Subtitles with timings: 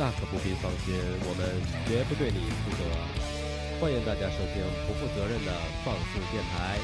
[0.00, 0.94] 那可不必放心，
[1.28, 1.46] 我们
[1.84, 2.78] 绝不对你负责。
[3.78, 5.52] 欢迎大家收听不负责任的
[5.84, 6.78] 放肆电台。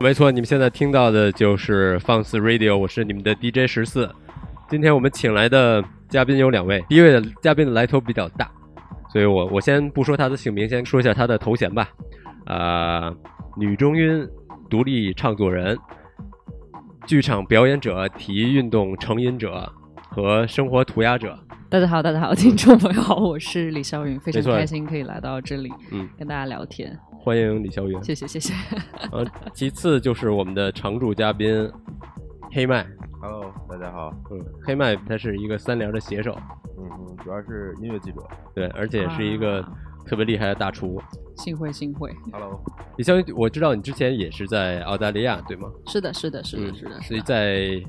[0.00, 4.12] 没错，你们现在听到的就是放肆 Radio，我是你们的 DJ 十四。
[4.68, 8.50] 今天我们请来的嘉宾有两位，第一位的嘉宾的来头比较大，
[9.12, 11.88] 所以我我先不说他的姓名，先说一下他的头衔吧。
[12.46, 13.14] 啊、
[13.56, 14.28] 女中音
[14.70, 15.78] 独立唱作人、
[17.06, 19.70] 剧场表演者、体育运动成瘾者
[20.10, 21.38] 和生活涂鸦者。
[21.70, 28.02] 大家好，大家好，听众朋友好，我是李霄云，非常开心可以来到这里，嗯，跟大家聊天，欢迎李霄云。
[28.04, 28.52] 谢谢谢谢。
[29.10, 29.24] 呃，
[29.54, 31.70] 其次就是我们的常驻嘉宾
[32.52, 32.86] 黑麦。
[33.22, 34.12] Hello，大家好。
[34.30, 36.38] 嗯，黑麦他是一个三联的写手，
[36.78, 38.20] 嗯嗯，主要是音乐记者。
[38.54, 39.72] 对，而且是一个啊
[40.08, 41.00] 特别厉害的大厨。
[41.36, 42.60] 幸会幸会，Hello，
[42.96, 45.70] 李霄云，我知道你之前也是在澳大利亚，对吗？
[45.86, 47.26] 是的是的是的嗯是的，所以是。
[47.26, 47.82] 在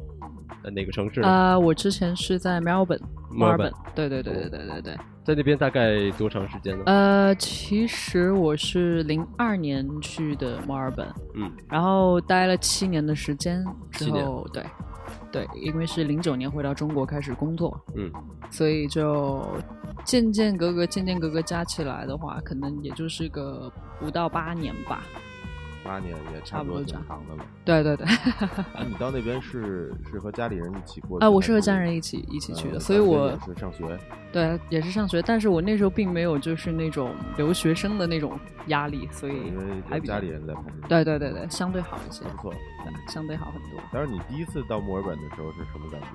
[0.64, 1.22] 呃哪个城市？
[1.22, 4.98] 啊、我之前是在墨尔本，墨尔本对对对对对对对。
[5.24, 6.84] 在那边大概多长时间呢？
[6.88, 14.64] 呃，其实我是零二年去的墨尔本，嗯，然后待了七年的时间之七年后，对，
[15.32, 18.12] 对，因为是零九年回到中国开始工作，嗯，
[18.50, 19.46] 所以就
[20.10, 23.72] 渐渐格格渐渐格格加起来的话，可能也就是个
[24.02, 25.04] 五到八年吧。
[25.84, 27.46] 八年也差不多挺长的了。
[27.64, 28.08] 对对对，
[28.88, 31.26] 你到那边是是和家里人一起过去？
[31.26, 33.86] 啊，我是和家人一起一起去的，所以我是上学。
[34.32, 40.76] 对也是上学，但是我那时候并没有就是那种留学生的那种压力，所以因为还比家里人在旁边。
[40.90, 42.52] 对对对对，相对好一些，不错。
[42.52, 43.80] 对，相对好很多。
[43.94, 46.08] 但是你第一次到墨尔本的时候是什么感觉？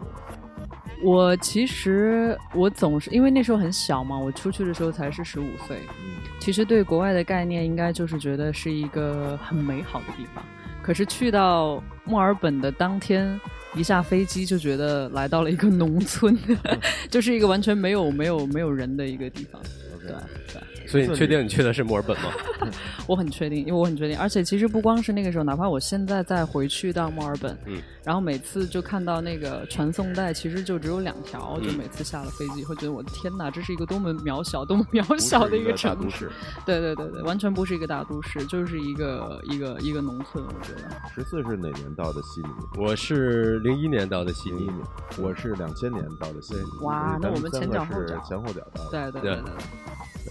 [1.02, 5.78] 我其实我总是因为那时候很小嘛，我出去的时候才是十五岁。
[6.02, 10.44] 嗯，其实对国外的概念应该就是觉得是一个很美好的地方，
[10.82, 13.38] 可是去到墨尔本的当天，
[13.74, 16.38] 一下飞机就觉得来到了一个农村，
[17.10, 19.60] 就是一个完全没有没有没有人的一个地方。
[20.00, 20.12] 对
[20.52, 22.30] 对，所以你确定你去的是墨尔本吗？
[23.06, 36.30] 我很确定，因为我很确定，而且其实不光是那个时候，哪怕我现在再回去到墨尔本，嗯，然后每次就看到那个传送带，其实就只有两条，嗯就每次下了飞机以后，觉得我的天哪，这是一个多么渺小、多么渺小的一个城市。。
[36.64, 40.90] 对对对对，完全不是一个大都市，就是一个一个一个农村，我觉得。
[41.14, 42.48] 十四是哪年到的悉尼？
[42.78, 44.70] 我是零一年到的悉尼
[45.18, 46.62] 我是两千年到的悉尼。
[46.82, 49.52] 哇那我们前脚后脚是前后脚到对对对对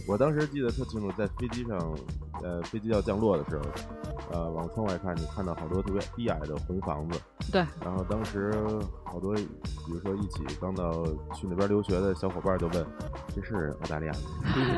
[0.07, 1.97] 我当时记得特清楚，在飞机上，
[2.41, 3.63] 呃，飞机要降落的时候，
[4.31, 7.19] 呃，往窗外看，你看到好多特别低矮的红房子，
[7.51, 8.51] 对，然后当时
[9.03, 9.47] 好多，比
[9.89, 11.05] 如说一起刚到
[11.35, 12.85] 去那边留学的小伙伴就问
[13.35, 14.19] ：“这是澳大利亚吗？”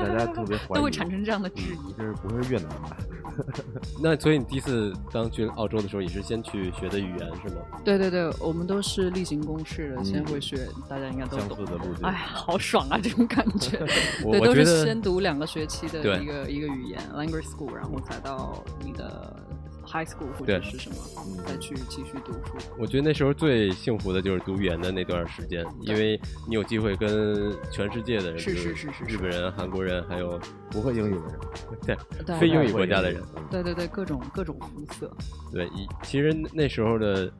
[0.05, 1.93] 大家特别怀疑， 都会产生这样的质疑。
[1.97, 2.97] 这是不会是越南吧？
[4.01, 7.61] 那所以你第一次当去澳洲的时候，也是先去学的语言是吗？
[7.83, 11.57] 对对对，我们都是例行公事的，嗯先会学，大家应该都相懂。
[11.57, 12.05] 似的路径。
[12.05, 12.97] 哎呀，好爽啊！
[13.01, 13.77] 这种感觉，
[14.23, 19.35] 我对，都是我觉得先读两个学期的一个一个语言 language school，然后才到你的
[19.85, 21.45] high school 或者是什么，嗯。
[21.45, 22.55] 再去继续读书。
[22.77, 29.15] 我觉得那时候最幸福的就是读语言的那段时间，因为你有机会跟全世界的人，是是是是是。
[29.15, 30.39] 日本人、韩国人，还有
[30.71, 31.39] 不会英语的人，
[31.85, 35.11] 对对非英语国家的人，对对对，各种各种肤色。
[35.51, 37.31] 对，一其实那时候的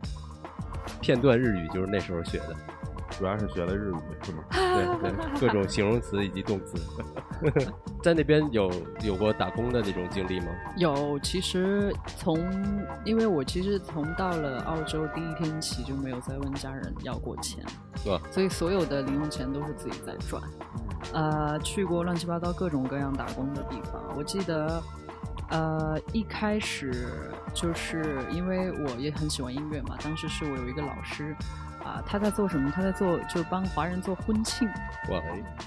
[1.02, 2.56] 片段日语就是那时候学的，
[3.12, 4.44] 主要是学了日语，是吗？
[4.52, 6.78] 对对，各种形容词以及动词。
[8.04, 8.72] 在那边有
[9.02, 10.48] 有过打工的那种经历吗？
[10.78, 12.38] 有，其实从
[13.04, 17.64] 因为我其实从到了澳洲第一天起就没有再问家人要过钱，
[18.04, 18.20] 是吧？
[18.32, 20.42] 所以所有的零用钱都是自己在赚。
[21.14, 24.82] 呃，去过乱七八糟各种各样打工的地方，我记得。
[25.52, 27.08] 呃，一开始
[27.54, 31.36] 就是因为我也很喜欢音乐嘛，当时是我有一个老师，
[31.86, 32.72] 啊、他在做什么？
[32.76, 34.68] 他在做就是帮华人做婚庆，
[35.10, 35.22] 哇，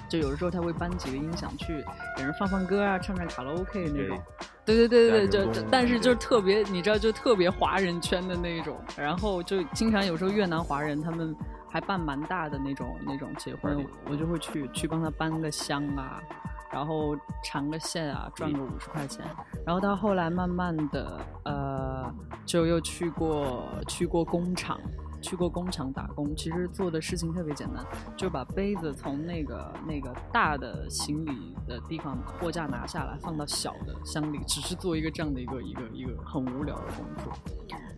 [0.08, 1.84] 就有的时候他会搬几个音响去
[2.16, 4.18] 给人放放歌啊，唱唱卡拉 OK 那种
[4.64, 4.76] 对。
[4.76, 8.76] 对对对对，就但是就特别，你知道，就特别华人圈的那种。
[8.96, 11.34] 然后就经常有时候越南华人他们
[11.70, 16.20] 还办蛮大的那种那种结婚我就会去去帮他搬个箱啊，
[16.70, 19.24] 然后缠个线啊，赚个五十块钱。
[19.64, 22.12] 然后到后来慢慢的，呃，
[22.44, 24.78] 就又去过去过工厂。
[25.20, 27.84] 去过工厂打工，其实做的事情特别简单，
[28.16, 37.32] 就把杯子从那个那个大的行李的地方货架拿下来，放到小的箱里，只是做一个这样的一个一个一个很无聊的工作。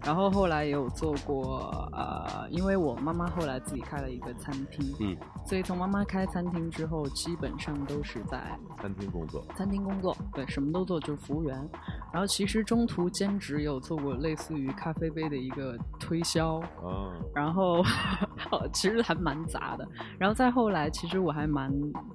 [0.02, 5.14] 然后后来也有做过，呃，因为我妈妈后来自己开了一个餐厅，嗯，
[5.44, 11.68] 所以从妈妈开餐厅之后，基本上都是在餐厅工作，餐厅工作，对，什么都做，就是服务员。
[12.12, 17.82] 然后其实中途兼职也有做过类似于咖啡杯的一个推销，啊，然后
[18.72, 19.86] 其实还蛮杂的。
[20.18, 21.72] 然后再后来，其实我还蛮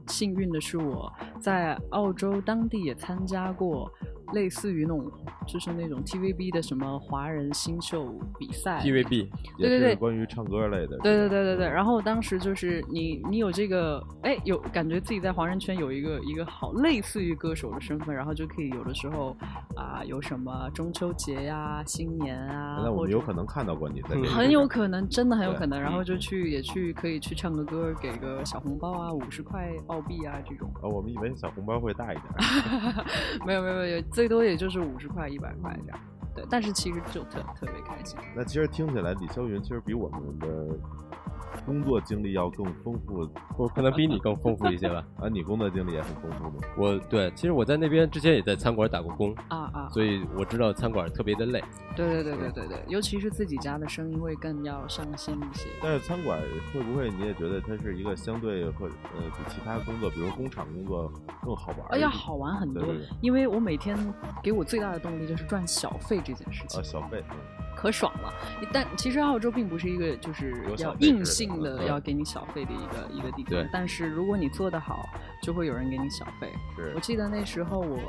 [0.07, 3.89] 幸运的是，我在澳洲当地也参加过
[4.33, 5.11] 类似于那种
[5.47, 10.97] 就是那种 TVB 的什么华人新秀比赛 TVB 对对对是关于唱歌类的。
[10.99, 19.35] 对对对对对，嗯然后当时就是你你有这个哎有感觉自己在华人圈有一个一个好类似于歌手的身份，然后就可以有的时候
[19.75, 32.25] 啊、有什么中秋节呀、新年啊，那我们有可能看到过你在这个很有可能，真的很有可能，然后嗯就去也去可以去唱个歌，给个小红包啊，五十块澳币啊这种，啊，我们以为小红包会大一点。
[33.45, 35.99] 没有没有没有，最多也就是五十块一百块这样，
[36.33, 38.17] 对，但是其实就特特别开心。
[38.33, 40.79] 那其实听起来，李霄云其实比我们的
[41.65, 45.03] 工作经历要更丰富我可能比你更丰富一些吧。
[45.19, 45.27] 啊。
[45.29, 46.63] 你工作经历也很丰富吗？
[46.77, 49.89] 我对，其实我在那边之前也在餐馆打过工，啊啊！
[49.89, 51.61] 所以我知道餐馆特别的累。
[51.95, 55.67] 对对对对对对，尤其是自己家的生意会更要上心一些。
[55.81, 56.39] 但是餐馆
[56.73, 61.11] 会不会你也觉得它是一个相对或者呃比其他工作，比如工厂工作
[61.41, 61.87] 更好玩？
[61.89, 63.97] 哎呀，好玩很多对对对，因为我每天
[64.43, 67.37] 给我最大的动力就是赚小费这件事情啊，，小费，嗯
[67.75, 68.33] 可爽了。
[68.71, 75.09] 但其实澳洲并不是一个就是要硬性的嗯要给你小费的一个一个地方，但是如果你做得好，
[75.41, 76.51] 就会有人给你小费。
[76.95, 77.99] 我记得那时候我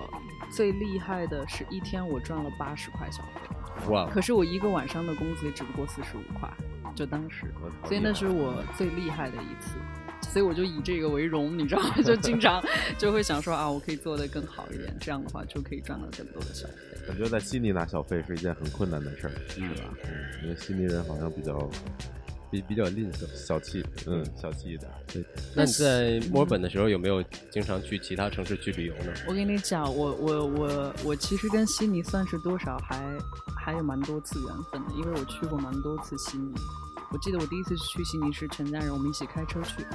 [0.51, 6.49] 最厉害的是一天我赚了八十块小费，哇，可是我一个晚上的工资也只不过四十五块，
[6.95, 7.53] 就当时。
[7.85, 9.77] 所以那是我最厉害的一次，
[10.33, 11.95] 所以我就以这个为荣，你知道吗？
[12.05, 12.63] 就经常
[12.99, 16.75] 就会想说啊，我可以做得更好一点，这样的话就可以赚到更多的小费。
[17.07, 19.95] 感觉在悉尼拿小费是一件很困难的事儿，是吧？
[20.05, 21.71] 嗯，因为悉尼人好像比较
[22.51, 23.27] 比比较吝啬。
[23.35, 24.91] 小气，嗯，小气一点。
[25.13, 25.25] 对，
[25.55, 29.13] 那你在墨尔本的时候有没有经常去其他城市去旅游呢？
[29.29, 33.17] 我跟你讲，我我我我其实跟悉尼算是多少还
[33.57, 36.53] 还有蛮多次缘分的，因为我去过蛮多次悉尼。
[37.11, 39.87] 我记得我第一次去悉尼是全家人我们一起开车去，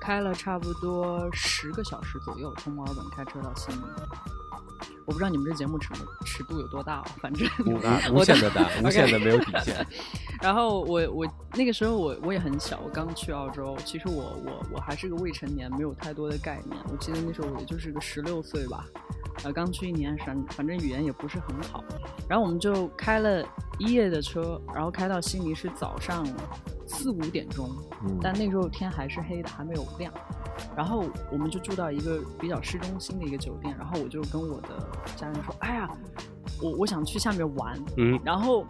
[0.00, 3.80] 开了差不多十个小时左右，从墨尔本开车到悉尼。
[5.06, 7.74] 我不知道你们这节目尺度尺度有多大哦，反正无
[8.14, 9.86] 无限的大，无限的没有底线。
[10.40, 16.82] 然后我我那个时候我我也很小，我刚去澳洲，其实我我我还是个未成年，没有太多的概念。
[16.90, 18.86] 我记得那时候我也就是个十六岁吧，
[19.42, 21.82] 呃，刚去一年，反反正语言也不是很好。
[22.28, 23.44] 然后我们就开了
[23.78, 26.26] 一夜的车，然后开到悉尼是早上
[26.86, 27.68] 四五点钟，
[28.04, 30.12] 嗯，但那时候天还是黑的，还没有亮。
[30.76, 34.68] 然后我们就住到一个比较市中心的一个酒店，然后我就跟我的
[35.16, 35.90] 家人说：“哎呀，
[36.62, 38.64] 我我想去下面玩。”嗯，然后，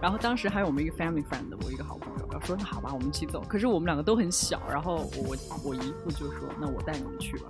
[0.00, 3.44] 然后当时还有我们一个 family friend 的我一个好朋友，然后说那好吧，我们一起走。
[3.46, 7.48] 可是我们两个都很小，然后我我姨父就说那我带你们去吧。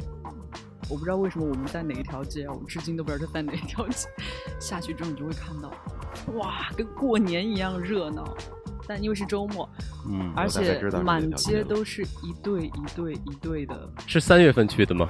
[0.91, 4.09] 我不知道为什么我们在哪一条街，我至今都不知道是在哪一条街。
[4.59, 5.73] 下去之后你就会看到，
[6.35, 8.37] 哇，跟过年一样热闹。
[8.89, 9.69] 但因为是周末，
[10.09, 15.09] 嗯，而且满街都是一对一对一对的，是三月份去的吗？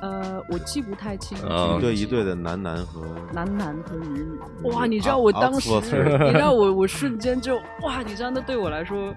[0.00, 3.02] 呃，我记不太清，啊一对一对的男男和
[3.32, 4.20] 男男和女
[4.62, 4.86] 女，哇！
[4.86, 8.02] 你知啊道我当时你知道 我我瞬间就哇！
[8.06, 9.14] 你知道那对我来说，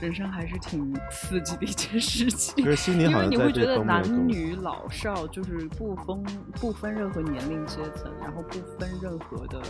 [0.00, 2.54] 人生还是挺刺激的一件事情
[3.00, 6.22] 因好像在为你会觉得男女老少就是不分
[6.60, 9.60] 不分任何年龄阶层，然后不分任何的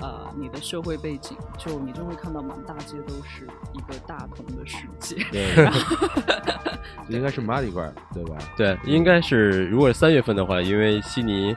[0.00, 5.16] 呃你的社会背景，就你就会看到满大街都是一个大同的世界。
[5.30, 5.68] 对，
[7.08, 8.36] 应该是马里瓜对吧？
[8.56, 11.54] 对，应该是如果三月份的话，因为悉尼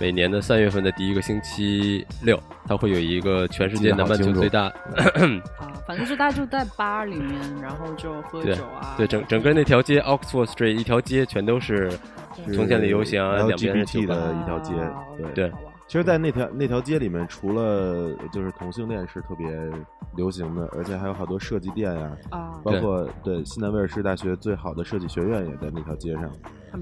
[0.00, 4.72] 每年的三月份的第一个星期六，它会有一个全世界南半球最大，啊，
[5.86, 8.94] 反正就大家就在吧里面，然后就喝酒啊。
[8.96, 11.90] 对整整个那条街 Oxford Street 一条街全都是
[12.46, 15.52] 对从前的游行啊，两边是 LGBT 的一条街啊，对对
[15.88, 19.48] 其实，在那条那条街里面，除了就是同性恋是特别
[20.14, 26.30] 流行的，而且还有好多设计店呀、啊，包括对西南威尔士大学最好的设计学院也在那条街上，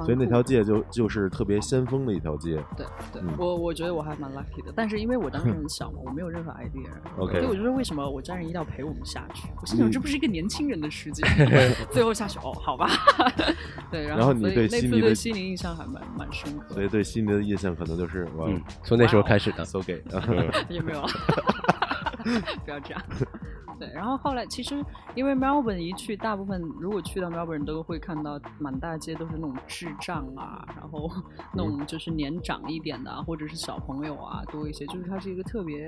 [0.04, 2.62] 所以那条街就就是特别先锋的一条街。
[2.76, 9.48] 对对，嗯我我觉得我还蛮 lucky 的，但是因为我当时很 小嘛，我没有任何 idea，OK 所以我觉得为什么我家人一定要陪我们下去？
[9.60, 11.22] 我心想这不是一个年轻人的世界，
[11.92, 12.88] 最后下去哦，好吧，
[13.90, 19.64] 对，然然后你对悉尼的次对悉尼印象还蛮蛮深刻的，所以对悉尼的印象可能就是哇嗯，从那时候开始的。
[19.64, 20.22] ，so gay，嗯
[20.68, 21.02] 也没有，
[22.64, 23.02] 不要这样。
[23.78, 31.10] 对，然后后来其实因为 Melbourne 一去，大部分如果去到 Melbourne 都会看到满大街都是那种智障啊，然后
[31.52, 35.86] 那种就是年长一点的啊，或者是小朋友啊多一些，就是它是一个特别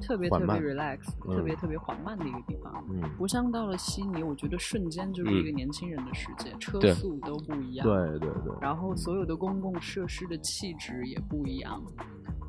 [0.00, 1.34] 特别特别 relax，嗯。
[1.36, 2.72] 特别特别缓慢的一个地方。
[2.90, 11.82] 嗯，不像到了悉尼，我觉得瞬间就是一个年轻人的世界，车速都不一样，对对对，然后所有的公共设施的气质也不一样，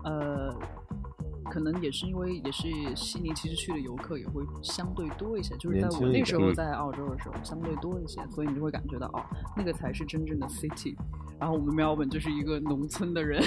[0.04, 0.54] 呃，
[1.50, 9.24] 可能也是因为也是悉尼，其实去的游客也会相对多一些，就是在我那时候嗯在澳洲的时候相对多一些，所以你就会感觉到哦，
[9.56, 10.96] 那个才是真正的 city，
[11.40, 13.42] 然后我们墨尔本就是一个农村的人，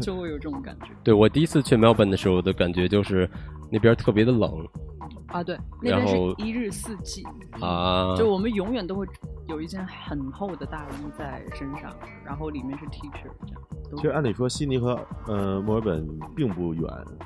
[0.00, 3.28] 就会有这种感觉对我第一次去 Melbourne 的时候的感觉就是
[3.70, 4.66] 那边特别的冷
[5.28, 7.22] 啊，对，那边是一日四季。
[7.60, 9.04] 啊，就我们永远都会
[9.48, 13.62] 有一件很厚的大衣在身上，然后里面是 T 恤这样。
[13.96, 16.84] 其实按理说悉尼和呃墨尔本并不远，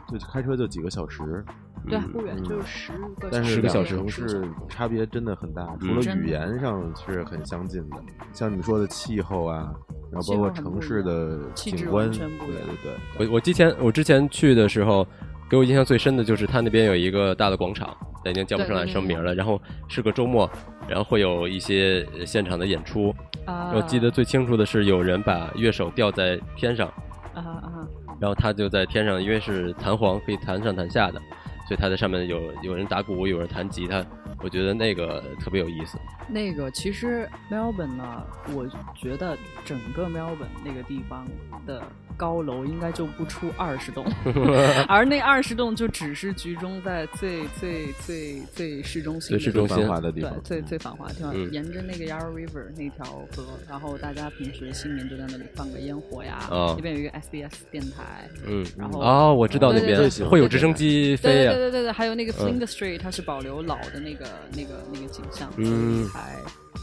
[0.09, 1.45] 就开车就几个小时，
[1.89, 7.97] 对不远，嗯就十个但是10个两个小时城市差别真的很大，除嗯了语言上是很相近的，
[8.33, 9.75] 像你们说的气候啊，
[10.13, 12.77] 然后包括城市的景观，对对
[13.19, 15.05] 对，我我之前我之前去的时候，
[15.53, 17.95] 给我印象最深的就是他那边有一个大的广场，
[18.25, 19.35] 但已经叫不上来什么名儿了。
[19.35, 20.51] 然后是个周末，
[20.89, 23.15] 然后会有一些呃现场的演出。
[23.45, 26.89] 啊，我记得最清楚的是有人把乐手吊在天上，
[27.35, 27.87] 啊啊，
[28.19, 31.21] 然后他就在天上，因为是弹簧，可以弹上弹下的，
[31.69, 34.03] 所以他在上面有有人打鼓，有人弹吉他。
[34.43, 35.99] 我觉得那个特别有意思。
[36.29, 41.29] 那个其实 Melbourne 呢，我觉得整个 Melbourne 那个地方
[41.67, 41.83] 的
[42.17, 44.05] 高楼应该就不出二十栋，
[44.89, 49.77] 而那二十栋就只是集中在最最最最市中心最市中心。
[49.79, 51.51] 繁华的地方，对最最繁华的地方，嗯。
[51.53, 53.05] 沿着那个 Yarra River 那条
[53.37, 56.47] 河，然后大家平时新年就在那里放个烟火呀。
[56.51, 62.35] 哦那边有一个 SBS 电台，嗯，然后哦，我知道那边会有直升机对飞呀、对对对对，还有那个嗯。
[62.43, 66.37] Flinders Street，它是保留老的那个那个那个景象，所嗯以还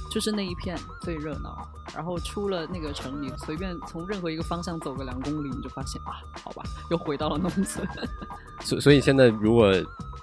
[0.09, 1.67] 就是那一片最热闹。
[1.95, 7.87] 然后出了那个城，你随便从任何一个方向走个两公里，你就发现啊，好吧，又回到了农村。
[8.61, 9.73] 所所以现在如果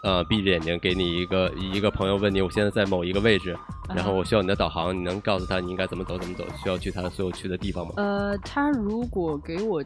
[0.02, 7.94] 呃闭着眼睛给你一个一个朋友问你，我现在在某一个位置，然后我需要你的导航，你能告诉他你应该怎么走怎么走，需要去他所有去的地方吗？
[7.96, 9.82] 呃，他如果给我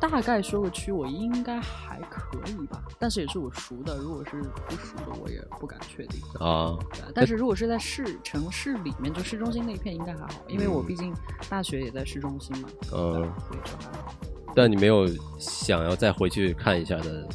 [0.00, 6.20] 大概说个区，我应该还可以吧，但是也是我熟的，如果是不熟的，我也不敢确定。
[6.38, 6.76] 啊，
[7.14, 11.12] 但是如果是在市城市里面，就市中心那一片应该还好，因为我嗯毕竟
[11.48, 14.14] 大学也在市中心嘛，嗯对所以就还好。
[14.54, 15.06] 但你没有
[15.38, 17.28] 想要再回去看一下的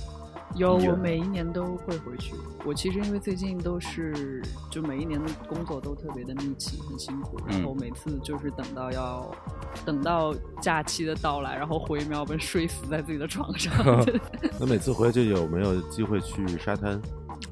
[0.55, 2.33] 有，我每一年都会回去。
[2.65, 7.37] 我其实因为最近都是，就每一年的工作都特别的密集，很辛苦。
[7.47, 9.29] 然嗯后每次就是等到要
[9.85, 13.73] 等到假期的到来，然后回苗本睡死在自己的床上。
[14.59, 17.01] 那每次回去有没有机会去沙滩？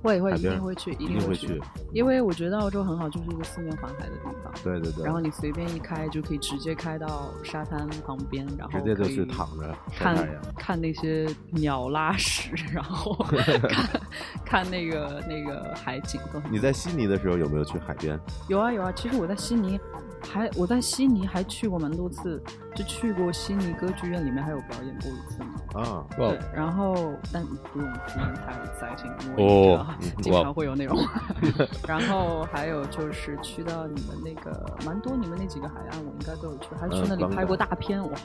[0.01, 1.61] 会会一定会去，一一定会去，，
[1.93, 4.51] 因为我觉得澳洲很好，就是一个四面环海的地方。
[4.63, 10.27] 对对对，然后你随便一开就可以直接开到沙滩旁边，然后直接就可以去躺着看。
[10.57, 13.15] 看那些鸟拉屎，然后
[13.69, 14.01] 看
[14.45, 18.19] 看那个那个海景都你在悉尼的时候有没有去海边？
[18.47, 19.79] 有啊有啊，其实我在悉尼
[20.21, 22.41] 还我在悉尼还去过蛮多次，
[22.75, 25.45] 就去过悉尼歌剧院里面还有表演过一次呢。
[25.73, 29.85] 啊，对，然后但不用不用太 exciting，因为哦
[30.21, 30.97] 经常会有那种。
[31.87, 38.17] 然后还有就是去到你们那个蛮多你们那几个海岸，我应该都有去，还去那里拍过大片，哇，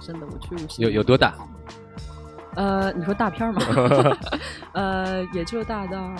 [0.00, 1.34] 真的我去有有多大？
[2.56, 3.62] 呃，你说大片儿吗？
[4.74, 6.14] 呃，也就大到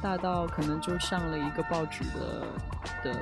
[0.00, 2.46] 大到可能就上了一个报纸的
[3.02, 3.18] 的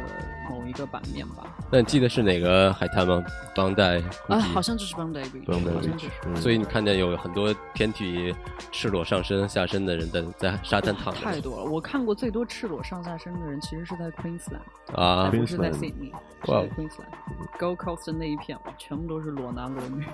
[0.48, 1.44] 某一个版面吧。
[1.70, 3.22] 那你记得是哪个海滩吗？
[3.54, 6.10] 邦代啊，好像就是 Bondi Beach，好像就是。
[6.26, 8.34] 嗯所以你看见有很多天体
[8.70, 16.12] 赤裸上身、下身的人在在沙滩躺着太多了，我看过最多赤裸上下身的人，其实是在 Queensland，啊不是在 Sydney，
[16.44, 20.04] 是在 Queensland，Gold Coast 的那一片，哇，全部都是裸男裸女。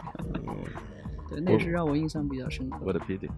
[1.31, 2.79] 嗯对，那是让我印象比较深刻。
[2.85, 3.29] 我的 pity。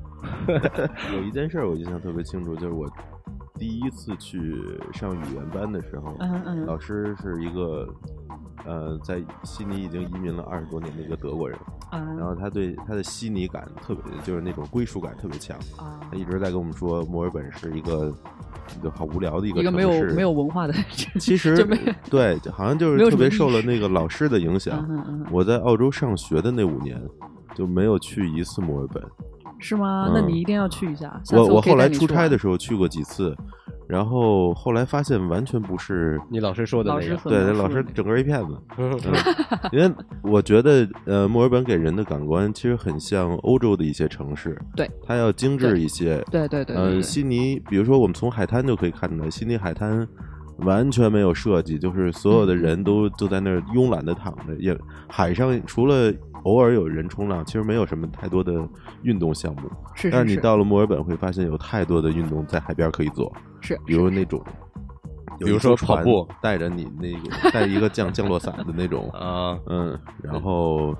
[1.14, 2.86] 有一件事儿我印象特别清楚，就是我
[3.58, 4.54] 第一次去
[4.92, 7.88] 上语言班的时候，嗯嗯老师是一个
[8.66, 11.58] 呃在悉尼已经移民了二十多年的一个德国人，
[11.90, 15.56] 然啊后他对他的悉尼感特别，就是那种归属感特别强。
[15.76, 18.14] 啊他，一直在跟我们说，墨尔本是一个
[18.82, 20.74] 就好无聊的一个一个没有城市没有文化的，
[21.18, 21.56] 其实
[22.10, 24.86] 对，好像就是特别受了那个老师的影响。
[25.30, 27.00] 我在澳洲上学的那五年，
[27.58, 29.02] 就没有去一次墨尔本。
[29.58, 30.06] 是吗？
[30.08, 31.20] 嗯那你一定要去一下。
[31.24, 33.36] 下我我后来出差的时候去过几次，
[33.88, 36.16] 然后后来发现完全不是。
[36.30, 38.56] 你老师说的那个，对，老师整个一片子。
[39.72, 46.24] 因为我觉得，呃，墨尔本给人的感官其实很像欧洲的一些城市，对，它要精致一些。
[46.30, 50.06] 对对对对呃，悉尼，比如说我们从海滩就可以看出来，悉尼海滩
[50.58, 54.76] 完全没有设计，就是所有的嗯人都都在那儿慵懒的躺着，也
[55.08, 56.12] 海上除了
[56.44, 58.52] 偶尔有人冲浪，其实没有什么太多的
[59.02, 59.62] 运动项目。
[59.94, 60.10] 是是是。
[60.10, 64.42] 但是你到了墨尔本，会发现有太多的运动在海边可以做，是，比如那种，
[65.38, 66.28] 比如说跑步。
[66.40, 70.96] 带着你那个带一个降降落伞的那种， 啊，嗯，然后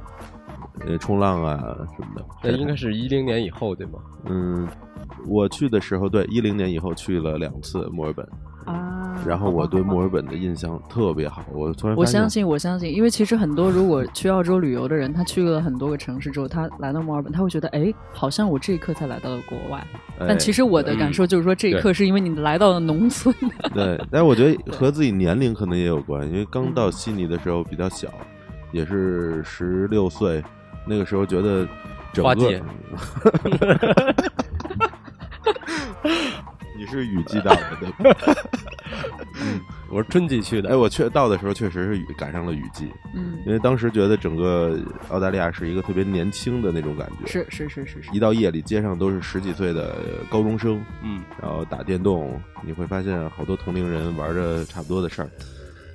[0.86, 1.56] 呃冲浪啊
[1.96, 2.24] 什么的。
[2.42, 3.98] 那应该是一零年以后对吗？
[4.26, 4.66] 嗯，
[5.26, 8.26] 我去的时候，对，一零年以后去了两次墨尔本，
[8.64, 8.96] 啊。
[9.26, 11.42] 然后我对墨尔本的印象特别好。
[11.52, 19.84] 我突然我相信，我相信，因为其实很多如果去澳洲旅游的人，他去了很多个城市之后，他来到墨尔本，他会觉得，哎，好像我这一刻才来到了国外。
[20.20, 23.34] 但其实实我的感受就是说，这一刻是因为你来到了农村。
[23.74, 28.08] 对，但是我觉得 和自己年龄可能也有关，因为刚到悉尼的时候比较小，
[28.72, 30.42] 也是十六岁，
[30.86, 31.66] 那个时候觉得
[32.12, 32.32] 整个。
[36.76, 38.20] 你是雨季到的，对吧？
[39.90, 49.96] 我是春季去的哎，，我确到的时候确实是雨赶上了雨季，嗯，因为当时觉得整个澳大利亚是一个特别年轻的那种感觉，是是是是是一，到夜里街上都是十几岁的
[50.30, 55.28] 高中生，嗯，然后打电动，你会发现好多同龄人玩着差不多的事儿。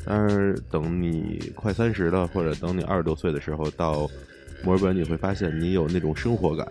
[0.05, 4.09] 但是等你快三十了，或者等你二十多岁的时候到
[4.63, 6.67] 墨尔本，你会发现你有那种生活感，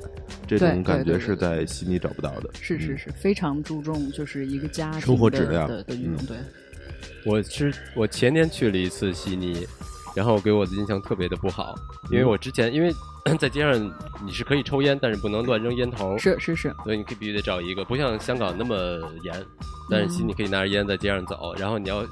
[0.46, 2.50] 这种感觉是在悉尼找不到的。
[2.54, 5.66] 嗯是是是，非常注重就是一个家庭生活质量。
[5.68, 6.26] 的的运动，嗯。
[6.26, 6.36] 对，
[7.24, 9.66] 我是我前年去了一次悉尼，
[10.14, 11.74] 然后给我的印象特别的不好，
[12.10, 12.92] 因为我之前因为
[13.38, 13.92] 在街上
[14.24, 18.74] 你是可以抽烟，但是不能乱扔烟头，是是是，所以你可以必须得找一个，不像香港那么
[19.22, 19.34] 严，
[19.90, 22.04] 但是悉尼可以拿着烟在街上走，然后你要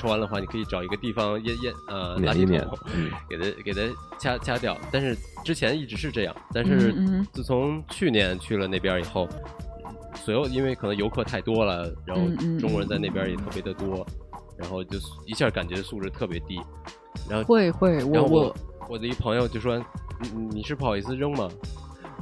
[0.00, 3.10] 抽完的话，你可以找一个地方烟烟呃垃圾桶，嗯。
[3.28, 3.80] 给它给它
[4.18, 4.76] 掐掐掉。
[4.90, 6.94] 但是之前一直是这样，但是
[7.32, 9.28] 自从去年去了那边以后，
[10.14, 12.22] 所有因为可能游客太多了，然后
[12.58, 14.06] 中国人在那边也特别的多，
[14.56, 16.58] 然后就一下感觉素质特别低，
[17.28, 18.56] 然后会会，我我我。
[18.88, 19.78] 我的一朋友就说
[20.20, 21.48] ：“你你你是不好意思扔吗？”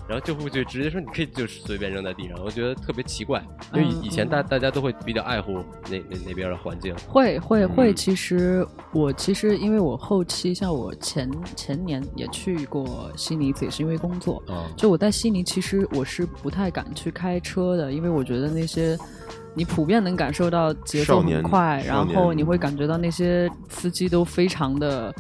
[0.09, 3.45] 然后救护就直接说：“你可以就是随便扔在地上。”我觉得特别奇怪，
[3.75, 6.95] 因为嗯以以前嗯大大家都会比较爱护那那那边的环境。
[7.07, 14.43] 会会会，嗯其实我其实因为我后期像我前前年也去过悉尼一次，也是因为工作。
[14.49, 18.97] 啊，就我在悉尼，其实我是不太敢去开车的，因为我觉得那些
[19.53, 25.15] 你普遍能感受到节奏很快，然后你会感觉到那些司机都非常的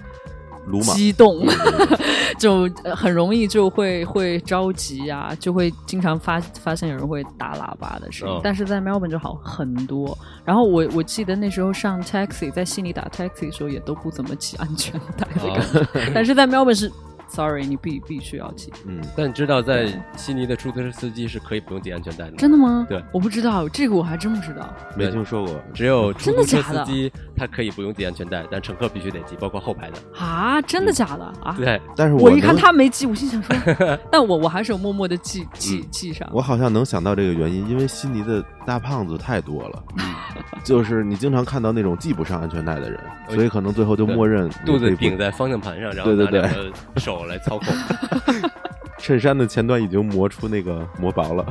[0.67, 1.45] 鲁莽激动，
[2.39, 8.35] 就呃很容易就会会着急啊，就会经常发发现有人会打喇叭的声音。
[8.37, 10.17] 嗯但是在 Melbourne 就好很多。
[10.45, 15.61] 然后我我记得那时候上 taxi 在悉尼打 taxi 的时候也都不怎么系安全带的感
[15.95, 16.91] 觉，但是在 Melbourne 是
[17.29, 18.73] sorry 你必必须要系。
[18.87, 19.87] 嗯，但你知道，在
[20.17, 22.87] 悉尼的出租车司机是可以不用系安全带的吗，真的吗？
[22.89, 24.75] 对，我不知道这个我还真不知道。
[24.97, 25.61] 没听说过。
[25.75, 26.85] 只有出租车真的假的？
[26.85, 29.99] 司机他可以不用系安全带，但乘客必须得系，包括后排的。
[30.19, 31.25] 啊，真的假的？
[31.43, 31.55] 啊？
[31.57, 33.57] 对，但是我一看他没系，我心想说，
[34.11, 36.29] 但我我还是有默默的系系系上。
[36.33, 39.83] 我好像能想到这个原因，因为悉尼的大胖子太多了，
[40.65, 46.41] 就是你经常看到那种系不上安全带的人，所以可能最后就默认肚子顶在方向盘上，然后对对对。
[46.41, 46.73] 拿两个
[47.19, 47.69] 手来操控。
[48.99, 51.47] 衬衫的前端已经磨出那个磨薄了。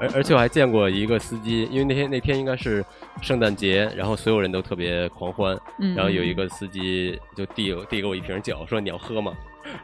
[0.00, 2.82] 而而且我还见过一个司机，因为那天那天应该是
[3.20, 9.32] 圣诞节，然后所有人都特别狂欢，嗯然后有一个司机就递递给我一瓶酒，说你要喝吗？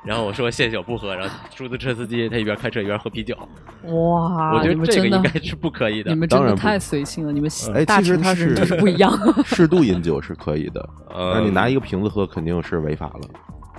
[0.02, 1.14] 然后我说谢谢，我不喝。
[1.14, 3.36] 然后出租车司机他一边开车一边喝啤酒，
[3.84, 6.18] 哇，我觉得这个应该是不可以的你。
[6.18, 9.12] 们真的太随性了，你们哎大其实它城市人是就是不一样。
[9.44, 13.28] 适度饮酒是可以的，呃 但是你拿一个瓶子喝肯定是违法了。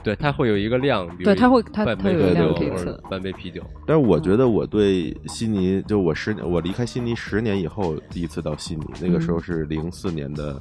[0.02, 3.62] 对，它会有一个量，比如对它会它半杯它有量可以测半杯啤酒。
[3.86, 10.60] 但是我觉得我对悉尼，就我十我离开悉尼十年以后第一次到悉尼，那个时候是零四年的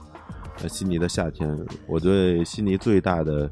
[0.62, 1.56] 呃悉尼的夏天。
[1.86, 3.48] 我对悉尼最大的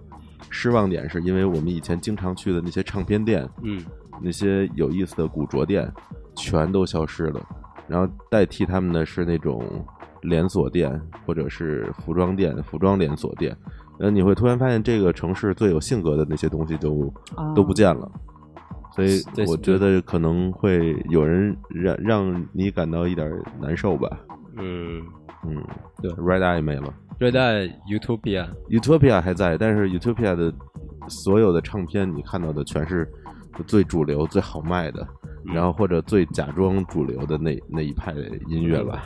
[0.50, 3.84] 失望点是因为我们以前经常去的那些唱片店，嗯，
[4.20, 5.88] 那些有意思的古着店
[6.34, 7.40] 全都消失了，
[7.86, 9.64] 然后代替他们的是那种
[10.22, 13.56] 连锁店或者是服装店、服装连锁店。
[13.98, 18.10] 呃，你会突然发现这个城市最有性格的那些东西都啊都不见了，
[18.94, 23.30] 所以我觉得可能会有人让让你感到一点
[23.60, 24.08] 难受吧。
[24.58, 25.02] 嗯，
[25.46, 25.62] 嗯，
[26.02, 30.52] 对，Red Eye 没了，Red Eye Utopia Utopia 还在，但是 Utopia 的
[31.08, 33.10] 所有的唱片你看到的全是
[33.66, 35.06] 最主流、最好卖的，
[35.46, 38.12] 嗯然后或者最假装主流的那那一派
[38.48, 39.04] 音乐吧。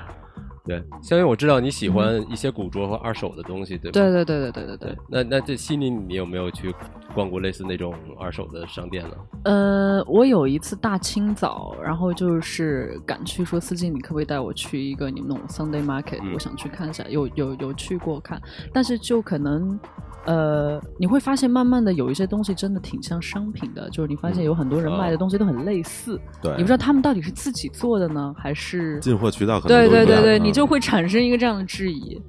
[0.64, 3.92] 对，相信我知道你喜欢一些古着和二手的东西，对吧？
[3.92, 4.98] 对对对对对对对。
[5.08, 6.74] 那那这悉尼，你有没有去
[7.14, 9.10] 逛过类似那种二手的商店呢？
[9.44, 16.20] 呃，我有一次大清早，然后就是赶去说司机，你可不可以带我去一个你们那种 Sunday Market？
[16.34, 17.04] 我想去看一下。
[17.08, 18.40] 有有有去过看，
[18.72, 19.80] 但是就可能，
[20.26, 26.20] 呃，你会发现慢慢的有一些东西真的挺像商品的，就是你发现有很多人卖的东西都很类似。
[26.42, 29.58] 对，你不知道他们到底是自己做的呢，还是进货渠道？
[29.62, 30.49] 对对对对，你。
[30.50, 32.20] 你就会产生一个这样的质疑。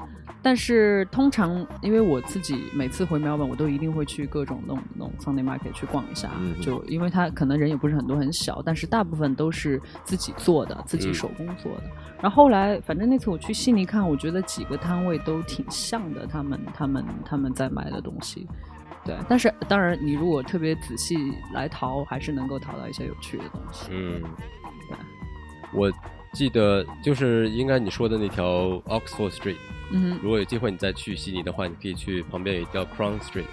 [0.44, 11.84] 但是通常，因为我自己每次回苗本，我都一定会去各种那种那种 Sunday Market 去逛一下，嗯就因为它可能人也不是很多很小，但是大部分都是自己做的，自己嗯手工做的。
[12.22, 18.48] 然后后来，反正那次我去悉尼看，我觉得几个摊位都挺像的，他们他们他们在卖的东西。
[19.06, 21.18] 对，但是当然，你如果特别仔细
[21.54, 23.90] 来淘，还是能够淘到一些有趣的东西。
[23.92, 24.22] 嗯，
[24.90, 24.98] 对
[25.72, 25.92] 我
[26.34, 29.58] 记得就是应该你说的那条 Oxford Street，
[29.92, 33.46] 嗯，如果有机会你再去悉尼的话，你可以去旁边有一条 Crown Street，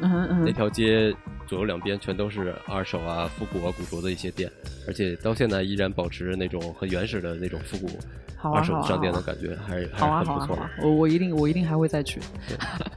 [0.00, 1.14] 嗯，嗯那，条街
[1.46, 4.50] 左右两边全都是二手啊、复古啊、古着的一些店，
[4.86, 7.88] 而且到现在依然保持那种很原始的那种复古
[8.36, 10.70] 好啊，二手商店的感觉，还是还是很不错的。，啊。
[10.82, 12.20] 我我一定我一定还会再去，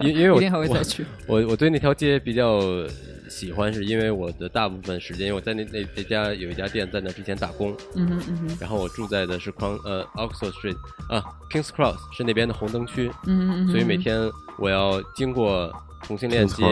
[0.02, 1.06] 因因为我 一定还会再去。
[1.26, 2.60] 我我对那条街比较
[3.32, 8.58] 喜欢，是因为我的大部分时间，因为我在那那那家有一家店在那之前打工，嗯哼嗯哼。
[8.60, 10.78] 然后我住在的是 Crown 呃 Oxford Street
[11.10, 15.74] 啊 Kings Cross 是那边的红灯区，嗯哼嗯哼，所以每天我要经过
[16.06, 16.64] 同性恋街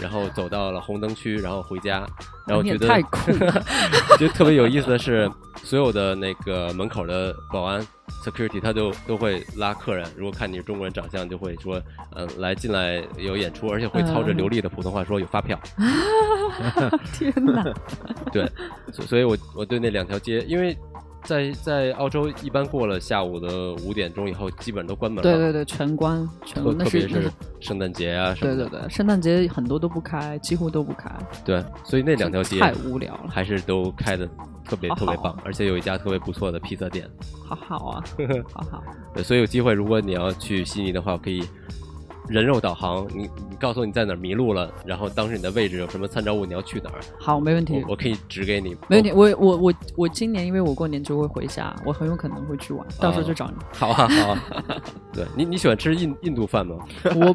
[0.00, 2.06] 然后走到了红灯区，然后回家，
[2.46, 3.64] 然后觉得太酷了
[4.18, 5.30] 觉得特别有意思的是，
[5.62, 7.84] 所有的那个门口的保安
[8.24, 11.80] security 他都都会拉客人，如果看你是中国人长相，就会说
[12.14, 14.36] 嗯、来进来有演出，而且会操着嗯。
[14.36, 15.58] 流利的普通话说有发票。
[17.14, 17.64] 天哪！
[18.32, 18.50] 对，
[18.92, 20.76] 所所以我我对那两条街，因为
[21.24, 25.30] 在在澳洲一般过了下午的五点钟以后，基本上都关门了。
[25.30, 27.30] 对对对，全关全特关，那特别是
[27.60, 28.64] 圣诞节啊什么的。
[28.64, 31.10] 对对对，圣诞节很多都不开，几乎都不开，
[31.44, 34.26] 对所以那两条街太无聊了，还是都开的
[34.64, 37.08] 特别特别好棒，而且有一家特别不错的披萨店。
[37.46, 38.04] 好好啊，
[38.52, 38.82] 好好。
[39.14, 41.44] 对，所以有机会，如果你要去悉尼的话，可以
[42.32, 48.70] 人肉导航，你你告诉你在哪儿迷路了，然后当时你的位置有什么参照物，你要去哪儿，好，没问题我，我可以指给你。
[48.88, 49.12] 没问题。
[49.12, 53.54] 我我我我今年因为我过年就会回家，我很有可能会去玩，到时候就找你。
[53.72, 54.42] 好啊，好啊。
[55.12, 56.76] 对你，你喜欢吃印印度饭吗？
[57.14, 57.34] 我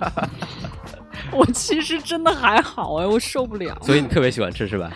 [1.32, 3.78] 我其实真的还好哎，我受不了。
[3.82, 4.92] 所以你特别喜欢吃是吧？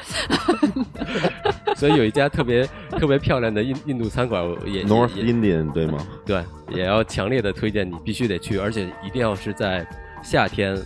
[1.75, 5.97] 所以有一家特别特别漂亮的印印度餐馆，我也 North 也 Indian 对吗？
[6.25, 9.85] 对，也要强烈的推荐你必须得去，而且一定要是在
[10.23, 10.77] 夏天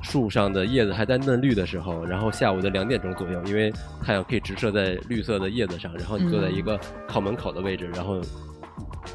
[0.00, 8.20] 树上的叶子还在嫩绿的时候，然后下午的两点钟左右，因为太阳可以直射在绿色的叶子上，然后你坐在一个靠门口的位置，然后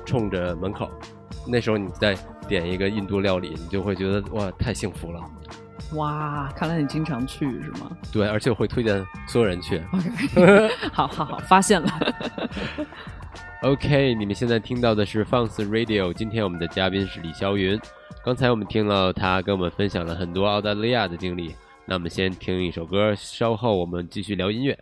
[0.06, 0.90] 冲着门口，
[1.48, 2.16] 那时候你再
[2.48, 5.22] 点一个印度料理，你就会觉得哇，太幸福了。
[5.94, 9.82] 哇，看来你经常去是吗对，而且我会推荐所有人去。
[10.92, 11.90] 好好好，发现了。
[13.64, 17.80] OK，你们现在听到的是放肆 Radio，今天我们的嘉宾是李霄云。
[18.24, 21.56] 刚才我们听了他跟我们分享了很多澳大利亚的经历，
[21.86, 24.78] 那我们先听一首歌，稍后我们继续聊音乐。